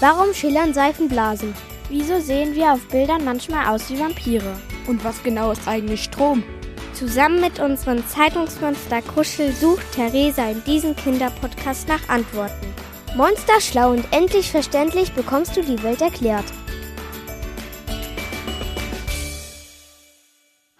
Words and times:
Warum 0.00 0.32
schillern 0.32 0.72
Seifenblasen? 0.72 1.52
Wieso 1.88 2.20
sehen 2.20 2.54
wir 2.54 2.72
auf 2.72 2.86
Bildern 2.86 3.24
manchmal 3.24 3.66
aus 3.66 3.90
wie 3.90 3.98
Vampire? 3.98 4.56
Und 4.86 5.02
was 5.02 5.20
genau 5.24 5.50
ist 5.50 5.66
eigentlich 5.66 6.04
Strom? 6.04 6.44
Zusammen 6.92 7.40
mit 7.40 7.58
unserem 7.58 8.06
Zeitungsmonster 8.06 9.02
Kuschel 9.02 9.50
sucht 9.52 9.90
Theresa 9.90 10.48
in 10.50 10.62
diesem 10.62 10.94
Kinderpodcast 10.94 11.88
nach 11.88 12.08
Antworten. 12.08 12.72
Monster 13.16 13.60
schlau 13.60 13.90
und 13.90 14.04
endlich 14.12 14.52
verständlich 14.52 15.10
bekommst 15.14 15.56
du 15.56 15.62
die 15.62 15.82
Welt 15.82 16.00
erklärt. 16.00 16.46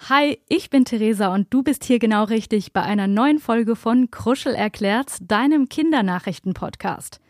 Hi, 0.09 0.39
ich 0.49 0.71
bin 0.71 0.85
Theresa 0.85 1.35
und 1.35 1.53
du 1.53 1.65
bist 1.65 1.83
hier 1.83 1.99
genau 1.99 2.23
richtig 2.23 2.73
bei 2.73 2.83
einer 2.83 3.09
neuen 3.09 3.41
Folge 3.41 3.75
von 3.75 4.13
Kruschel 4.13 4.55
erklärt, 4.55 5.17
deinem 5.21 5.69
Kindernachrichten-Podcast. 5.69 7.21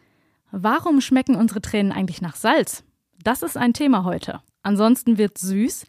Warum 0.51 1.01
schmecken 1.01 1.37
unsere 1.37 1.61
Tränen 1.61 1.93
eigentlich 1.93 2.23
nach 2.23 2.37
Salz? 2.37 2.85
Das 3.23 3.43
ist 3.43 3.57
ein 3.57 3.75
Thema 3.75 4.05
heute. 4.05 4.41
Ansonsten 4.63 5.19
wird 5.19 5.39
süß. 5.39 5.87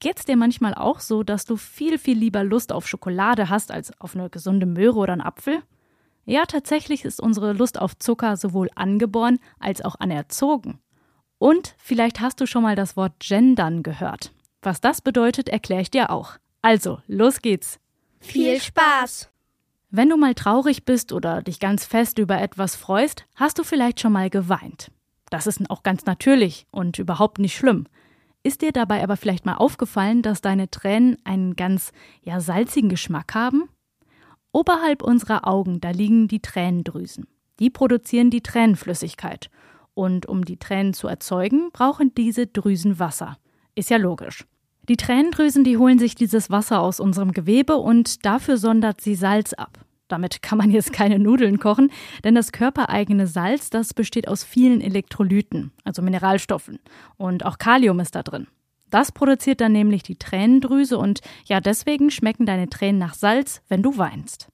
Geht's 0.00 0.24
dir 0.24 0.36
manchmal 0.36 0.74
auch 0.74 1.00
so, 1.00 1.22
dass 1.22 1.44
du 1.44 1.56
viel, 1.56 1.98
viel 1.98 2.16
lieber 2.16 2.44
Lust 2.44 2.72
auf 2.72 2.86
Schokolade 2.86 3.48
hast 3.48 3.70
als 3.70 3.92
auf 4.00 4.14
eine 4.14 4.30
gesunde 4.30 4.66
Möhre 4.66 4.98
oder 4.98 5.12
einen 5.12 5.22
Apfel? 5.22 5.62
Ja, 6.24 6.44
tatsächlich 6.44 7.04
ist 7.04 7.20
unsere 7.20 7.52
Lust 7.52 7.80
auf 7.80 7.98
Zucker 7.98 8.36
sowohl 8.36 8.68
angeboren 8.74 9.38
als 9.58 9.82
auch 9.82 9.96
anerzogen. 9.98 10.78
Und 11.38 11.74
vielleicht 11.78 12.20
hast 12.20 12.40
du 12.40 12.46
schon 12.46 12.62
mal 12.62 12.76
das 12.76 12.96
Wort 12.96 13.14
gendern 13.20 13.82
gehört. 13.82 14.32
Was 14.62 14.80
das 14.80 15.00
bedeutet, 15.00 15.48
erkläre 15.48 15.82
ich 15.82 15.90
dir 15.90 16.10
auch. 16.10 16.32
Also, 16.62 17.00
los 17.06 17.40
geht's. 17.40 17.78
Viel 18.20 18.60
Spaß! 18.60 19.30
Wenn 19.90 20.10
du 20.10 20.18
mal 20.18 20.34
traurig 20.34 20.84
bist 20.84 21.12
oder 21.12 21.40
dich 21.40 21.60
ganz 21.60 21.86
fest 21.86 22.18
über 22.18 22.38
etwas 22.38 22.76
freust, 22.76 23.24
hast 23.36 23.58
du 23.58 23.64
vielleicht 23.64 24.00
schon 24.00 24.12
mal 24.12 24.28
geweint. 24.28 24.90
Das 25.30 25.46
ist 25.46 25.70
auch 25.70 25.82
ganz 25.82 26.04
natürlich 26.04 26.66
und 26.70 26.98
überhaupt 26.98 27.38
nicht 27.38 27.56
schlimm. 27.56 27.86
Ist 28.42 28.60
dir 28.60 28.72
dabei 28.72 29.02
aber 29.02 29.16
vielleicht 29.16 29.46
mal 29.46 29.54
aufgefallen, 29.54 30.20
dass 30.20 30.42
deine 30.42 30.70
Tränen 30.70 31.16
einen 31.24 31.56
ganz 31.56 31.92
ja 32.22 32.40
salzigen 32.40 32.90
Geschmack 32.90 33.34
haben? 33.34 33.70
Oberhalb 34.52 35.02
unserer 35.02 35.46
Augen, 35.48 35.80
da 35.80 35.90
liegen 35.90 36.28
die 36.28 36.40
Tränendrüsen. 36.40 37.26
Die 37.58 37.70
produzieren 37.70 38.30
die 38.30 38.42
Tränenflüssigkeit. 38.42 39.48
Und 39.94 40.26
um 40.26 40.44
die 40.44 40.58
Tränen 40.58 40.92
zu 40.92 41.08
erzeugen, 41.08 41.70
brauchen 41.72 42.14
diese 42.14 42.46
Drüsen 42.46 42.98
Wasser. 42.98 43.38
Ist 43.74 43.88
ja 43.90 43.96
logisch. 43.96 44.44
Die 44.88 44.96
Tränendrüsen, 44.96 45.64
die 45.64 45.76
holen 45.76 45.98
sich 45.98 46.14
dieses 46.14 46.48
Wasser 46.50 46.80
aus 46.80 46.98
unserem 46.98 47.32
Gewebe 47.32 47.76
und 47.76 48.24
dafür 48.24 48.56
sondert 48.56 49.02
sie 49.02 49.14
Salz 49.14 49.52
ab. 49.52 49.80
Damit 50.08 50.40
kann 50.40 50.56
man 50.56 50.70
jetzt 50.70 50.94
keine 50.94 51.18
Nudeln 51.18 51.58
kochen, 51.58 51.90
denn 52.24 52.34
das 52.34 52.52
körpereigene 52.52 53.26
Salz, 53.26 53.68
das 53.68 53.92
besteht 53.92 54.26
aus 54.26 54.44
vielen 54.44 54.80
Elektrolyten, 54.80 55.72
also 55.84 56.00
Mineralstoffen. 56.00 56.78
Und 57.18 57.44
auch 57.44 57.58
Kalium 57.58 58.00
ist 58.00 58.14
da 58.14 58.22
drin. 58.22 58.46
Das 58.88 59.12
produziert 59.12 59.60
dann 59.60 59.72
nämlich 59.72 60.02
die 60.02 60.16
Tränendrüse 60.16 60.96
und 60.96 61.20
ja, 61.44 61.60
deswegen 61.60 62.10
schmecken 62.10 62.46
deine 62.46 62.70
Tränen 62.70 62.98
nach 62.98 63.12
Salz, 63.12 63.60
wenn 63.68 63.82
du 63.82 63.98
weinst. 63.98 64.48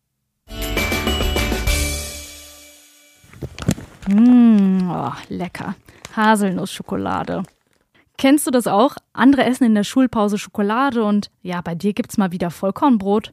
Mmh, 4.08 4.92
oh, 4.92 5.12
lecker. 5.28 5.76
Haselnussschokolade. 6.16 7.44
Kennst 8.16 8.46
du 8.46 8.50
das 8.50 8.66
auch? 8.66 8.96
Andere 9.12 9.44
essen 9.44 9.64
in 9.64 9.74
der 9.74 9.84
Schulpause 9.84 10.38
Schokolade 10.38 11.04
und 11.04 11.30
ja, 11.42 11.60
bei 11.60 11.74
dir 11.74 11.92
gibt's 11.92 12.16
mal 12.16 12.32
wieder 12.32 12.50
Vollkornbrot. 12.50 13.32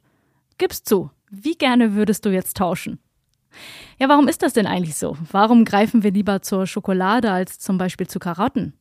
Gib's 0.58 0.84
zu. 0.84 1.12
Wie 1.30 1.56
gerne 1.56 1.96
würdest 1.96 2.26
du 2.26 2.30
jetzt 2.30 2.58
tauschen? 2.58 3.00
Ja, 4.00 4.10
warum 4.10 4.28
ist 4.28 4.42
das 4.42 4.54
denn 4.54 4.68
eigentlich 4.68 4.96
so? 4.96 5.18
Warum 5.32 5.66
greifen 5.66 6.04
wir 6.04 6.12
lieber 6.12 6.42
zur 6.42 6.66
Schokolade 6.68 7.32
als 7.32 7.60
zum 7.60 7.78
Beispiel 7.78 8.08
zu 8.08 8.20
Karotten? 8.20 8.74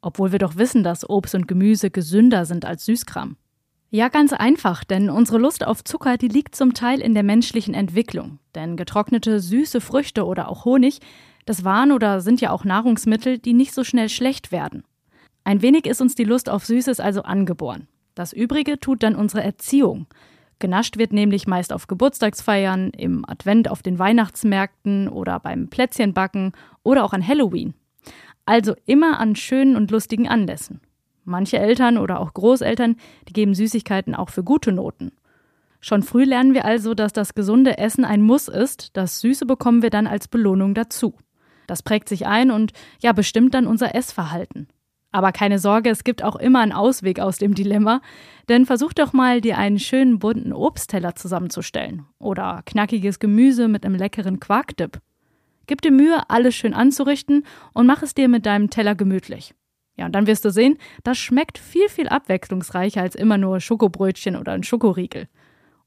Obwohl 0.00 0.32
wir 0.32 0.38
doch 0.38 0.56
wissen, 0.56 0.84
dass 0.84 1.08
Obst 1.08 1.34
und 1.34 1.48
Gemüse 1.48 1.90
gesünder 1.90 2.44
sind 2.44 2.64
als 2.64 2.84
Süßkram. 2.84 3.36
Ja, 3.90 4.08
ganz 4.08 4.34
einfach, 4.34 4.84
denn 4.84 5.08
unsere 5.08 5.38
Lust 5.38 5.66
auf 5.66 5.82
Zucker, 5.82 6.18
die 6.18 6.28
liegt 6.28 6.54
zum 6.54 6.74
Teil 6.74 7.00
in 7.00 7.14
der 7.14 7.22
menschlichen 7.22 7.72
Entwicklung. 7.74 8.38
Denn 8.54 8.76
getrocknete, 8.76 9.40
süße 9.40 9.80
Früchte 9.80 10.26
oder 10.26 10.50
auch 10.50 10.66
Honig, 10.66 11.00
das 11.46 11.64
waren 11.64 11.92
oder 11.92 12.20
sind 12.20 12.42
ja 12.42 12.50
auch 12.50 12.64
Nahrungsmittel, 12.64 13.38
die 13.38 13.54
nicht 13.54 13.72
so 13.72 13.84
schnell 13.84 14.10
schlecht 14.10 14.52
werden. 14.52 14.84
Ein 15.48 15.62
wenig 15.62 15.86
ist 15.86 16.02
uns 16.02 16.14
die 16.14 16.24
Lust 16.24 16.50
auf 16.50 16.66
Süßes 16.66 17.00
also 17.00 17.22
angeboren. 17.22 17.88
Das 18.14 18.34
Übrige 18.34 18.78
tut 18.78 19.02
dann 19.02 19.16
unsere 19.16 19.42
Erziehung. 19.42 20.06
Genascht 20.58 20.98
wird 20.98 21.14
nämlich 21.14 21.46
meist 21.46 21.72
auf 21.72 21.86
Geburtstagsfeiern, 21.86 22.90
im 22.90 23.24
Advent 23.26 23.70
auf 23.70 23.80
den 23.80 23.98
Weihnachtsmärkten 23.98 25.08
oder 25.08 25.40
beim 25.40 25.68
Plätzchenbacken 25.68 26.52
oder 26.82 27.02
auch 27.02 27.14
an 27.14 27.26
Halloween. 27.26 27.72
Also 28.44 28.74
immer 28.84 29.20
an 29.20 29.36
schönen 29.36 29.74
und 29.74 29.90
lustigen 29.90 30.28
Anlässen. 30.28 30.82
Manche 31.24 31.58
Eltern 31.58 31.96
oder 31.96 32.20
auch 32.20 32.34
Großeltern, 32.34 32.96
die 33.26 33.32
geben 33.32 33.54
Süßigkeiten 33.54 34.14
auch 34.14 34.28
für 34.28 34.44
gute 34.44 34.70
Noten. 34.70 35.12
Schon 35.80 36.02
früh 36.02 36.24
lernen 36.24 36.52
wir 36.52 36.66
also, 36.66 36.92
dass 36.92 37.14
das 37.14 37.34
gesunde 37.34 37.78
Essen 37.78 38.04
ein 38.04 38.20
Muss 38.20 38.48
ist, 38.48 38.94
das 38.98 39.20
Süße 39.20 39.46
bekommen 39.46 39.80
wir 39.80 39.88
dann 39.88 40.06
als 40.06 40.28
Belohnung 40.28 40.74
dazu. 40.74 41.14
Das 41.66 41.82
prägt 41.82 42.10
sich 42.10 42.26
ein 42.26 42.50
und 42.50 42.74
ja, 43.00 43.14
bestimmt 43.14 43.54
dann 43.54 43.66
unser 43.66 43.94
Essverhalten. 43.94 44.68
Aber 45.10 45.32
keine 45.32 45.58
Sorge, 45.58 45.90
es 45.90 46.04
gibt 46.04 46.22
auch 46.22 46.36
immer 46.36 46.60
einen 46.60 46.72
Ausweg 46.72 47.18
aus 47.20 47.38
dem 47.38 47.54
Dilemma. 47.54 48.00
Denn 48.48 48.66
versuch 48.66 48.92
doch 48.92 49.12
mal, 49.12 49.40
dir 49.40 49.58
einen 49.58 49.78
schönen 49.78 50.18
bunten 50.18 50.52
Obstteller 50.52 51.14
zusammenzustellen. 51.14 52.04
Oder 52.18 52.62
knackiges 52.66 53.18
Gemüse 53.18 53.68
mit 53.68 53.84
einem 53.84 53.94
leckeren 53.94 54.40
Quarkdip. 54.40 55.00
Gib 55.66 55.82
dir 55.82 55.92
Mühe, 55.92 56.28
alles 56.28 56.54
schön 56.54 56.74
anzurichten 56.74 57.44
und 57.74 57.86
mach 57.86 58.02
es 58.02 58.14
dir 58.14 58.28
mit 58.28 58.46
deinem 58.46 58.70
Teller 58.70 58.94
gemütlich. 58.94 59.54
Ja, 59.96 60.06
und 60.06 60.12
dann 60.12 60.26
wirst 60.26 60.44
du 60.44 60.50
sehen, 60.50 60.78
das 61.02 61.18
schmeckt 61.18 61.58
viel, 61.58 61.88
viel 61.88 62.08
abwechslungsreicher 62.08 63.02
als 63.02 63.14
immer 63.14 63.36
nur 63.36 63.60
Schokobrötchen 63.60 64.36
oder 64.36 64.52
ein 64.52 64.62
Schokoriegel. 64.62 65.28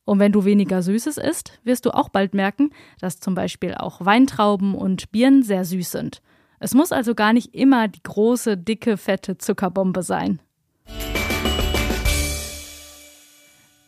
Und 0.04 0.20
wenn 0.20 0.32
du 0.32 0.46
weniger 0.46 0.82
Süßes 0.82 1.18
isst, 1.18 1.60
wirst 1.64 1.86
du 1.86 1.92
auch 1.92 2.10
bald 2.10 2.34
merken, 2.34 2.72
dass 3.00 3.20
zum 3.20 3.36
Beispiel 3.36 3.74
auch 3.76 4.04
Weintrauben 4.04 4.76
und 4.76 5.12
Birnen 5.12 5.44
sehr 5.44 5.64
süß 5.64 5.92
sind. 5.92 6.22
Es 6.64 6.76
muss 6.76 6.92
also 6.92 7.16
gar 7.16 7.34
nicht 7.34 7.56
immer 7.56 7.88
die 7.88 8.04
große, 8.04 8.56
dicke, 8.56 8.96
fette 8.96 9.36
Zuckerbombe 9.40 10.04
sein. 10.04 10.40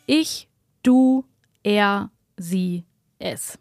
Ich, 0.07 0.49
du, 0.81 1.23
er, 1.61 2.09
sie, 2.35 2.83
es. 3.19 3.59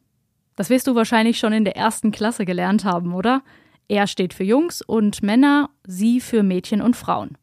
Das 0.57 0.71
wirst 0.71 0.87
du 0.87 0.95
wahrscheinlich 0.95 1.39
schon 1.39 1.53
in 1.53 1.65
der 1.65 1.77
ersten 1.77 2.11
Klasse 2.11 2.47
gelernt 2.47 2.87
haben, 2.87 3.13
oder? 3.13 3.43
Er 3.87 4.07
steht 4.07 4.33
für 4.33 4.45
Jungs 4.45 4.81
und 4.81 5.23
Männer, 5.23 5.69
sie 5.87 6.19
für 6.19 6.43
Mädchen 6.43 6.81
und 6.81 6.97
Frauen. 6.97 7.37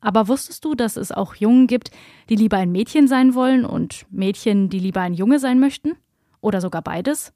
Aber 0.00 0.28
wusstest 0.28 0.64
du, 0.64 0.76
dass 0.76 0.96
es 0.96 1.10
auch 1.10 1.34
Jungen 1.34 1.66
gibt, 1.66 1.90
die 2.28 2.36
lieber 2.36 2.58
ein 2.58 2.70
Mädchen 2.70 3.08
sein 3.08 3.34
wollen 3.34 3.64
und 3.64 4.06
Mädchen, 4.12 4.68
die 4.68 4.78
lieber 4.78 5.00
ein 5.00 5.14
Junge 5.14 5.40
sein 5.40 5.58
möchten? 5.58 5.96
Oder 6.40 6.60
sogar 6.60 6.82
beides? 6.82 7.32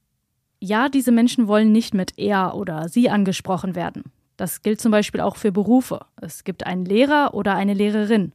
Ja, 0.60 0.88
diese 0.88 1.12
Menschen 1.12 1.48
wollen 1.48 1.72
nicht 1.72 1.94
mit 1.94 2.18
er 2.18 2.54
oder 2.54 2.88
sie 2.88 3.10
angesprochen 3.10 3.74
werden. 3.74 4.04
Das 4.36 4.62
gilt 4.62 4.80
zum 4.80 4.92
Beispiel 4.92 5.20
auch 5.20 5.36
für 5.36 5.52
Berufe. 5.52 6.00
Es 6.20 6.44
gibt 6.44 6.66
einen 6.66 6.84
Lehrer 6.84 7.34
oder 7.34 7.54
eine 7.56 7.74
Lehrerin. 7.74 8.32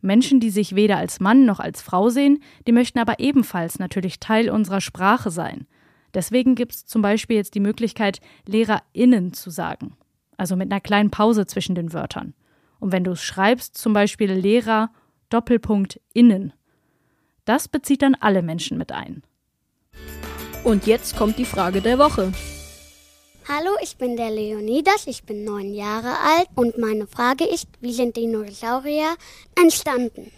Menschen, 0.00 0.40
die 0.40 0.50
sich 0.50 0.74
weder 0.74 0.96
als 0.96 1.20
Mann 1.20 1.44
noch 1.44 1.60
als 1.60 1.82
Frau 1.82 2.08
sehen, 2.08 2.42
die 2.66 2.72
möchten 2.72 2.98
aber 2.98 3.18
ebenfalls 3.18 3.78
natürlich 3.78 4.20
Teil 4.20 4.50
unserer 4.50 4.80
Sprache 4.80 5.30
sein. 5.30 5.66
Deswegen 6.14 6.54
gibt 6.54 6.74
es 6.74 6.86
zum 6.86 7.02
Beispiel 7.02 7.36
jetzt 7.36 7.54
die 7.54 7.60
Möglichkeit, 7.60 8.20
LehrerInnen 8.46 9.32
zu 9.32 9.50
sagen. 9.50 9.96
Also 10.36 10.56
mit 10.56 10.70
einer 10.70 10.80
kleinen 10.80 11.10
Pause 11.10 11.46
zwischen 11.46 11.74
den 11.74 11.92
Wörtern. 11.92 12.34
Und 12.78 12.92
wenn 12.92 13.04
du 13.04 13.12
es 13.12 13.22
schreibst, 13.22 13.76
zum 13.76 13.92
Beispiel 13.92 14.32
Lehrer 14.32 14.90
Doppelpunkt 15.28 16.00
innen. 16.12 16.52
Das 17.44 17.68
bezieht 17.68 18.02
dann 18.02 18.14
alle 18.14 18.42
Menschen 18.42 18.78
mit 18.78 18.92
ein. 18.92 19.22
Und 20.66 20.88
jetzt 20.88 21.16
kommt 21.16 21.38
die 21.38 21.44
Frage 21.44 21.80
der 21.80 21.96
Woche. 21.96 22.32
Hallo, 23.48 23.70
ich 23.80 23.98
bin 23.98 24.16
der 24.16 24.32
Leonidas, 24.32 25.06
ich 25.06 25.22
bin 25.22 25.44
neun 25.44 25.72
Jahre 25.72 26.08
alt 26.08 26.48
und 26.56 26.76
meine 26.76 27.06
Frage 27.06 27.44
ist, 27.44 27.68
wie 27.80 27.92
sind 27.92 28.16
Dinosaurier 28.16 29.14
entstanden? 29.54 30.32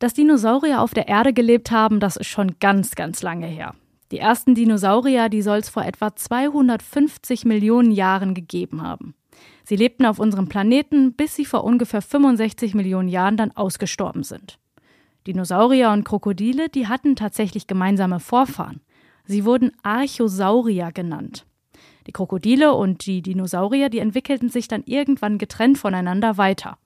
Dass 0.00 0.12
Dinosaurier 0.12 0.82
auf 0.82 0.92
der 0.92 1.08
Erde 1.08 1.32
gelebt 1.32 1.70
haben, 1.70 1.98
das 1.98 2.16
ist 2.16 2.26
schon 2.26 2.56
ganz, 2.60 2.94
ganz 2.94 3.22
lange 3.22 3.46
her. 3.46 3.74
Die 4.10 4.18
ersten 4.18 4.54
Dinosaurier, 4.54 5.30
die 5.30 5.40
soll 5.40 5.60
es 5.60 5.70
vor 5.70 5.86
etwa 5.86 6.14
250 6.14 7.46
Millionen 7.46 7.90
Jahren 7.90 8.34
gegeben 8.34 8.82
haben. 8.82 9.14
Sie 9.64 9.76
lebten 9.76 10.04
auf 10.04 10.18
unserem 10.18 10.46
Planeten, 10.46 11.14
bis 11.14 11.36
sie 11.36 11.46
vor 11.46 11.64
ungefähr 11.64 12.02
65 12.02 12.74
Millionen 12.74 13.08
Jahren 13.08 13.38
dann 13.38 13.56
ausgestorben 13.56 14.24
sind. 14.24 14.58
Dinosaurier 15.26 15.90
und 15.90 16.04
Krokodile, 16.04 16.68
die 16.68 16.86
hatten 16.86 17.16
tatsächlich 17.16 17.66
gemeinsame 17.66 18.20
Vorfahren. 18.20 18.82
Sie 19.24 19.44
wurden 19.44 19.72
Archosaurier 19.82 20.92
genannt. 20.92 21.46
Die 22.06 22.12
Krokodile 22.12 22.74
und 22.74 23.06
die 23.06 23.22
Dinosaurier, 23.22 23.88
die 23.88 23.98
entwickelten 23.98 24.50
sich 24.50 24.68
dann 24.68 24.82
irgendwann 24.84 25.38
getrennt 25.38 25.78
voneinander 25.78 26.36
weiter. 26.36 26.76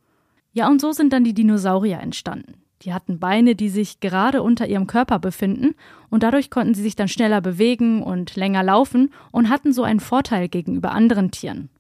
Ja, 0.52 0.68
und 0.68 0.80
so 0.80 0.92
sind 0.92 1.12
dann 1.12 1.24
die 1.24 1.34
Dinosaurier 1.34 2.00
entstanden. 2.00 2.62
Die 2.82 2.94
hatten 2.94 3.18
Beine, 3.18 3.56
die 3.56 3.68
sich 3.68 3.98
gerade 3.98 4.40
unter 4.42 4.68
ihrem 4.68 4.86
Körper 4.86 5.18
befinden, 5.18 5.74
und 6.10 6.22
dadurch 6.22 6.48
konnten 6.48 6.74
sie 6.74 6.82
sich 6.82 6.94
dann 6.94 7.08
schneller 7.08 7.40
bewegen 7.40 8.02
und 8.02 8.36
länger 8.36 8.62
laufen 8.62 9.10
und 9.32 9.48
hatten 9.48 9.72
so 9.72 9.82
einen 9.82 10.00
Vorteil 10.00 10.48
gegenüber 10.48 10.92
anderen 10.92 11.32
Tieren. 11.32 11.70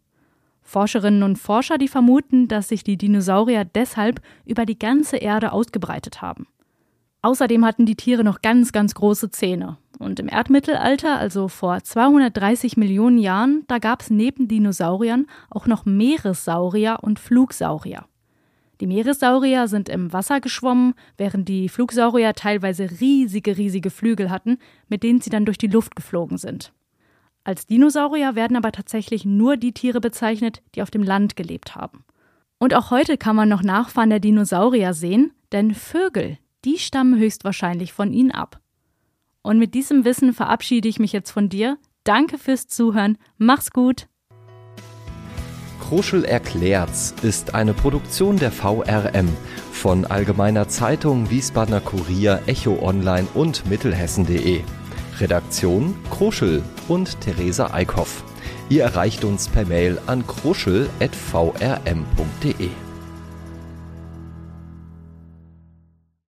Forscherinnen 0.62 1.22
und 1.22 1.38
Forscher, 1.38 1.78
die 1.78 1.88
vermuten, 1.88 2.48
dass 2.48 2.68
sich 2.68 2.82
die 2.84 2.98
Dinosaurier 2.98 3.64
deshalb 3.64 4.20
über 4.44 4.66
die 4.66 4.78
ganze 4.78 5.16
Erde 5.16 5.52
ausgebreitet 5.52 6.20
haben. 6.20 6.46
Außerdem 7.22 7.64
hatten 7.64 7.86
die 7.86 7.96
Tiere 7.96 8.22
noch 8.22 8.42
ganz, 8.42 8.72
ganz 8.72 8.94
große 8.94 9.30
Zähne. 9.30 9.78
Und 9.98 10.20
im 10.20 10.28
Erdmittelalter, 10.28 11.18
also 11.18 11.48
vor 11.48 11.82
230 11.82 12.76
Millionen 12.76 13.18
Jahren, 13.18 13.64
da 13.66 13.78
gab 13.78 14.02
es 14.02 14.10
neben 14.10 14.46
Dinosauriern 14.46 15.26
auch 15.50 15.66
noch 15.66 15.84
Meeressaurier 15.84 16.98
und 17.02 17.18
Flugsaurier. 17.18 18.04
Die 18.80 18.86
Meeressaurier 18.86 19.66
sind 19.66 19.88
im 19.88 20.12
Wasser 20.12 20.40
geschwommen, 20.40 20.94
während 21.16 21.48
die 21.48 21.68
Flugsaurier 21.68 22.34
teilweise 22.34 22.88
riesige, 23.00 23.56
riesige 23.56 23.90
Flügel 23.90 24.30
hatten, 24.30 24.58
mit 24.88 25.02
denen 25.02 25.20
sie 25.20 25.30
dann 25.30 25.44
durch 25.44 25.58
die 25.58 25.66
Luft 25.66 25.96
geflogen 25.96 26.38
sind. 26.38 26.72
Als 27.42 27.66
Dinosaurier 27.66 28.36
werden 28.36 28.56
aber 28.56 28.70
tatsächlich 28.70 29.24
nur 29.24 29.56
die 29.56 29.72
Tiere 29.72 30.00
bezeichnet, 30.00 30.62
die 30.76 30.82
auf 30.82 30.92
dem 30.92 31.02
Land 31.02 31.34
gelebt 31.34 31.74
haben. 31.74 32.04
Und 32.60 32.74
auch 32.74 32.92
heute 32.92 33.16
kann 33.16 33.34
man 33.34 33.48
noch 33.48 33.62
Nachfahren 33.62 34.10
der 34.10 34.20
Dinosaurier 34.20 34.94
sehen, 34.94 35.32
denn 35.50 35.74
Vögel, 35.74 36.38
die 36.68 36.78
stammen 36.78 37.18
höchstwahrscheinlich 37.18 37.94
von 37.94 38.12
ihnen 38.12 38.30
ab. 38.30 38.60
Und 39.42 39.58
mit 39.58 39.74
diesem 39.74 40.04
Wissen 40.04 40.34
verabschiede 40.34 40.88
ich 40.88 40.98
mich 40.98 41.12
jetzt 41.12 41.30
von 41.30 41.48
dir. 41.48 41.78
Danke 42.04 42.36
fürs 42.36 42.66
Zuhören. 42.66 43.16
Mach's 43.38 43.70
gut. 43.70 44.08
Kruschel 45.80 46.24
erklärt's 46.24 47.14
ist 47.22 47.54
eine 47.54 47.72
Produktion 47.72 48.36
der 48.36 48.52
VRM 48.52 49.28
von 49.72 50.04
Allgemeiner 50.04 50.68
Zeitung, 50.68 51.30
Wiesbadener 51.30 51.80
Kurier, 51.80 52.42
Echo 52.46 52.78
Online 52.82 53.26
und 53.32 53.64
Mittelhessen.de. 53.70 54.60
Redaktion 55.18 55.96
Kruschel 56.10 56.62
und 56.88 57.18
Theresa 57.22 57.72
Eickhoff. 57.72 58.22
Ihr 58.68 58.82
erreicht 58.82 59.24
uns 59.24 59.48
per 59.48 59.64
Mail 59.64 59.98
an 60.06 60.26
kruschel.vrm.de. 60.26 62.68